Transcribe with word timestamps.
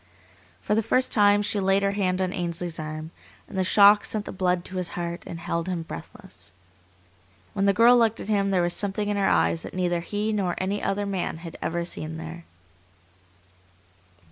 For 0.63 0.73
the 0.73 0.81
first 0.81 1.11
time 1.11 1.43
she 1.43 1.59
laid 1.59 1.83
her 1.83 1.91
hand 1.91 2.21
on 2.23 2.33
Ainsley's 2.33 2.79
arm, 2.79 3.11
and 3.47 3.55
the 3.55 3.63
shock 3.63 4.03
sent 4.03 4.25
the 4.25 4.31
blood 4.31 4.65
to 4.65 4.77
his 4.77 4.89
heart 4.97 5.21
and 5.27 5.39
held 5.39 5.69
him 5.69 5.83
breathless. 5.83 6.51
When 7.53 7.65
the 7.65 7.71
girl 7.71 7.95
looked 7.99 8.19
at 8.19 8.27
him 8.27 8.49
there 8.49 8.63
was 8.63 8.73
something 8.73 9.09
in 9.09 9.17
her 9.17 9.29
eyes 9.29 9.61
that 9.61 9.75
neither 9.75 9.99
he 9.99 10.33
nor 10.33 10.55
any 10.57 10.81
other 10.81 11.05
man 11.05 11.37
had 11.45 11.55
ever 11.61 11.85
seen 11.85 12.17
there. 12.17 12.45